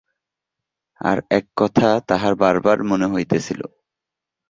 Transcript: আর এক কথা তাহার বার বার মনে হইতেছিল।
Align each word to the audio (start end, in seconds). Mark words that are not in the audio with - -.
আর 1.01 1.17
এক 1.29 1.45
কথা 1.57 1.89
তাহার 2.07 2.33
বার 2.35 2.55
বার 2.59 2.77
মনে 2.83 3.07
হইতেছিল। 3.07 3.61